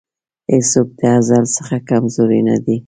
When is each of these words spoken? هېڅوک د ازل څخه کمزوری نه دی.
هېڅوک 0.51 0.87
د 0.99 1.01
ازل 1.17 1.43
څخه 1.55 1.75
کمزوری 1.89 2.41
نه 2.49 2.57
دی. 2.65 2.77